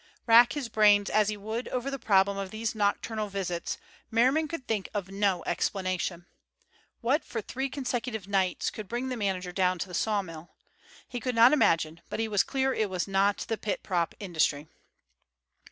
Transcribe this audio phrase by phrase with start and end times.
[0.25, 3.77] Rack his brains as he would over the problem of these nocturnal visits,
[4.09, 6.25] Merriman could think of no explanation.
[7.01, 10.49] What for three consecutive nights could bring the manager down to the sawmill?
[11.07, 14.67] He could not imagine, but he was clear it was not the pit prop industry.